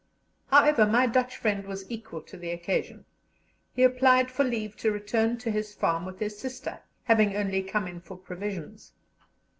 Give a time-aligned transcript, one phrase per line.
[0.47, 3.05] However, my Dutch friend was equal to the occasion;
[3.75, 7.87] he applied for leave to return to his farm with his sister, having only come
[7.87, 8.93] in for provisions.